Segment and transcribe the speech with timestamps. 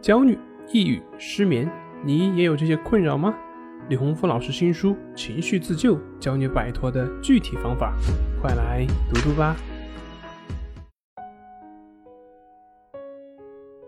[0.00, 0.38] 焦虑、
[0.72, 1.70] 抑郁、失眠，
[2.02, 3.34] 你也有这些困扰吗？
[3.90, 7.94] 李洪福老师新书《情绪自救》教你摆脱的具体方法，
[8.40, 9.54] 快来读读吧。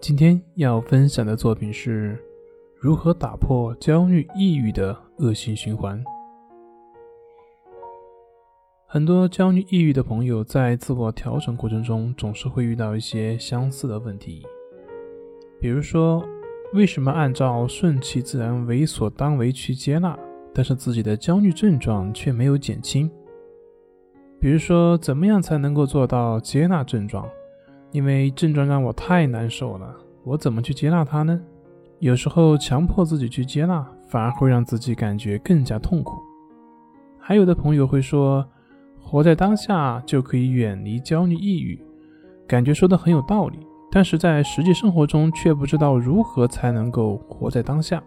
[0.00, 2.16] 今天要分享的作品是
[2.78, 6.00] 如何打破焦虑、抑郁的恶性循环。
[8.86, 14.46] 很多焦虑、抑郁的朋友在自我调整过程中，总是会遇到一些相似的问题。
[15.58, 16.24] 比如说，
[16.72, 20.18] 为什么按照顺其自然、为所当为去接纳，
[20.54, 23.10] 但是自己的焦虑症状却没有减轻？
[24.38, 27.26] 比如说，怎么样才能够做到接纳症状？
[27.92, 31.40] 因为症状让我太难受了，我怎么去接纳它呢？
[32.00, 36.18] 有时候强迫自己去接纳，反而会让自己感觉更加痛苦。
[37.18, 38.46] 还有的朋友会说，
[39.00, 41.80] 活在当下就可以远离焦虑、抑郁，
[42.46, 43.65] 感觉说的很有道理。
[43.96, 48.04] 但是在实际生活中，却不知道如何才能够活在当下。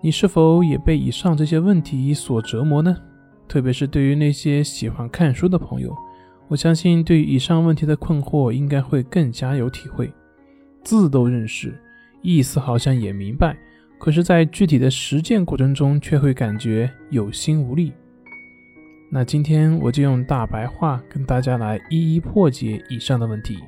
[0.00, 2.96] 你是否也被以上这些问题所折磨呢？
[3.46, 5.96] 特别是对于那些喜欢看书的朋友，
[6.48, 10.12] 我相信对于以上问题的困惑，应该会更加有体会。
[10.82, 11.80] 字都认识，
[12.22, 13.56] 意思好像也明白，
[14.00, 17.92] 可是，在具体的实践过程中，却会感觉有心无力。
[19.10, 23.58] 那今天我就用大白话跟大家来一一破解以上的问题。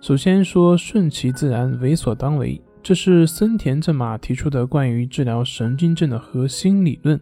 [0.00, 7.20] 首先说顺其自然，为所当为，这是森田正马提出的关于治疗神经症的核心理论。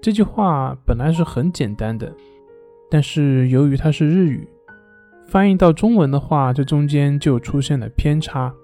[0.00, 2.14] 这句话本来是很简单的，
[2.88, 4.46] 但是由于它是日语，
[5.26, 8.54] 翻译到中文的话，这中间就出现了偏差。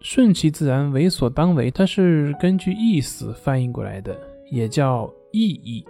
[0.00, 4.18] 顺其自然，为所当为，它是根据意思翻译过来的，
[4.50, 5.08] 也叫。
[5.30, 5.84] 意义，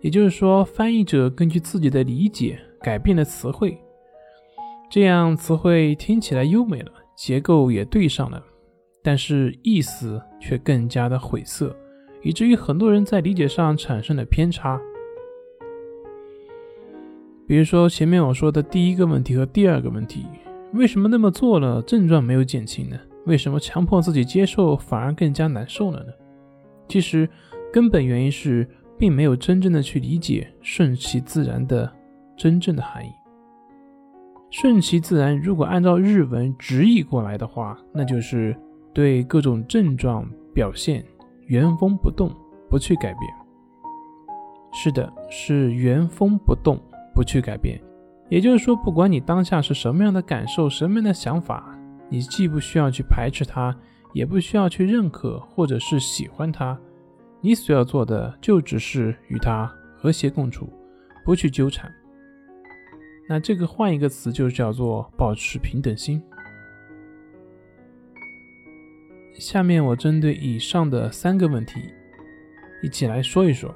[0.00, 3.76] 也就是说，翻译者根据自己的理解改变了词汇，
[4.88, 8.42] 这样词汇听起来优美了，结构也对上了，
[9.02, 11.76] 但是意思却更加的晦涩，
[12.22, 14.80] 以至于很多人在理解上产生了偏差。
[17.48, 20.24] 比如说前面我说的第一个问题和第二个问题，
[20.72, 22.96] 为什么那么做了症状没有减轻呢？
[23.26, 26.12] 为什么强迫自己接受反而更加难受了呢？
[26.88, 27.28] 其实。
[27.72, 31.90] 根本原因是，并没有真正的去理解顺其自然的
[32.36, 33.10] 真正的含义。
[34.50, 38.56] 顺其自然，如果按照日文直译过来的话，那就是
[38.92, 41.04] 对各种症状表现
[41.46, 42.34] 原封不动，
[42.68, 43.22] 不去改变。
[44.72, 46.80] 是的，是原封不动，
[47.14, 47.80] 不去改变。
[48.28, 51.76] 也就是说，不管你当下是什么样的感受，什么样的想法，
[52.08, 53.76] 你既不需要去排斥它，
[54.12, 56.78] 也不需要去认可或者是喜欢它。
[57.40, 60.70] 你所要做的就只是与他和谐共处，
[61.24, 61.90] 不去纠缠。
[63.28, 66.22] 那这个换一个词就叫做保持平等心。
[69.38, 71.80] 下面我针对以上的三个问题
[72.82, 73.74] 一起来说一说。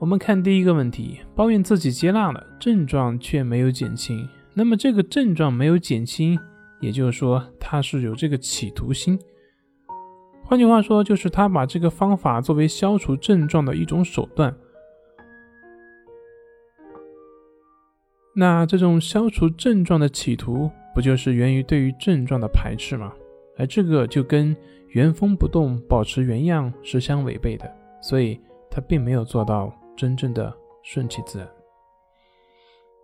[0.00, 4.28] 我们看第一个问题：抱怨自己接纳了症状却没有减轻。
[4.52, 6.36] 那么这个症状没有减轻，
[6.80, 9.16] 也就是说他是有这个企图心。
[10.44, 14.54] 换句话说，就是他把这个方法作为消除症状的一种手段。
[18.34, 23.12] 那这种消除症状的企图，不就是源于对于症状的排斥吗？
[23.58, 24.56] 而这个就跟
[24.88, 27.70] 原封不动、保持原样是相违背的，
[28.00, 31.48] 所以他并没有做到真正的顺其自然。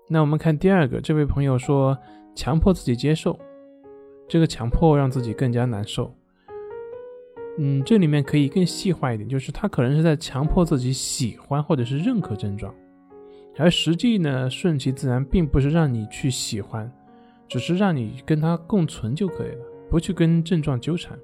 [0.09, 1.97] 那我们看第二个，这位朋友说，
[2.35, 3.39] 强迫自己接受，
[4.27, 6.15] 这个强迫让自己更加难受。
[7.61, 12.73] 嗯，这里面可以更细化一点，就是他可能是在强迫自己喜欢或者是认可症状，
[13.57, 16.91] 而实际呢，顺其自然并不是让你去喜欢，
[17.49, 21.19] 只是让你跟他共存就可以了，不去跟症状纠缠。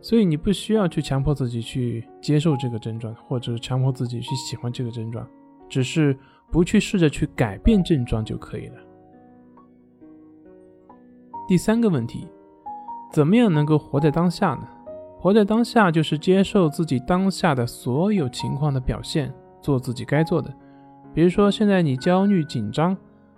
[0.00, 5.28] 所以你不需要去强迫自己去接受这个症状，或者强迫自己去喜欢这个症状，
[5.68, 6.18] 只是
[6.50, 8.76] 不去试着去改变症状就可以了。
[11.46, 12.26] 第三个问题，
[13.12, 14.66] 怎么样能够活在当下呢？
[15.22, 20.52] 活在当下，就是接受自己当下的所有情况的表现，做自己该做的。
[21.14, 22.96] 比如说，现在你焦虑紧张，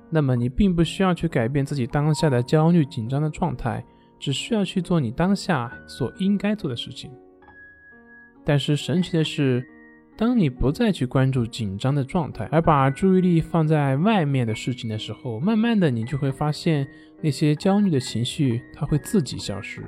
[0.08, 3.84] 那么你并不需要去改变自己当下的焦虑紧张的状态，
[4.18, 7.10] 只需要去做你当下所应该做的事情。
[8.46, 9.62] 但是神奇的是，
[10.16, 16.88] 当你不再去关注紧张的状态，而把注意力放在外面的事情的时候，慢慢的你就会发现
[17.20, 19.84] 那些焦虑的情绪，它会自己消失。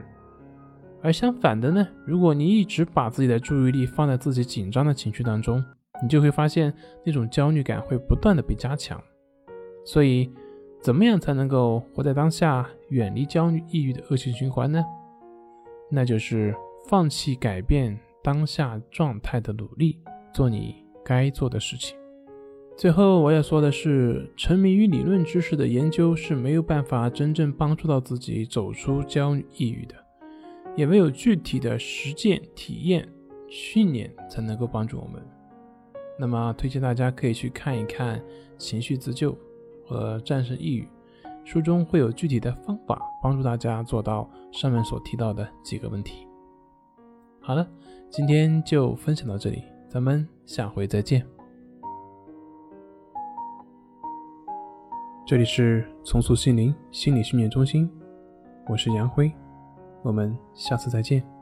[1.03, 5.65] 而相反的呢，如果你一直把自己的注意力放在自己紧张的情绪当中，
[6.03, 6.73] 你就会发现
[7.05, 9.01] 那种焦虑感会不断的被加强。
[9.85, 10.31] 所以，
[10.83, 14.85] 怎么样才能够活在当下，远离焦虑、抑郁的恶性循环呢？
[15.91, 16.55] 那就是
[16.89, 20.01] 放弃改变当下状态的努力，
[20.35, 21.97] 做你该做的事情。
[22.77, 29.95] 最后我要说的是，沉迷于理论知识的研究是没有办法真正帮助到自己走出焦虑、抑郁的，
[30.77, 33.09] 也唯有具体的实践、体验、
[33.49, 35.23] 训练才能够帮助我们。
[36.19, 38.19] 那么，推荐大家可以去看一看
[38.59, 39.33] 《情绪自救》
[39.87, 40.83] 和《战胜抑郁》，
[41.45, 46.27] 书中会有具体的方法帮助大家做到上面所提到的几个问题。
[47.41, 47.67] 好了，
[48.11, 51.27] 今天就分享到这里，咱们下回再见。
[55.27, 57.91] 这里是重塑心灵心理训练中心，
[58.69, 59.33] 我是杨辉，
[60.07, 61.36] 我们下次再见。